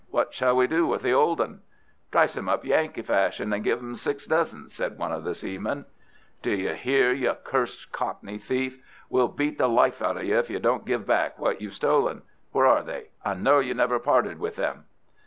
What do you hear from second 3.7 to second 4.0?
him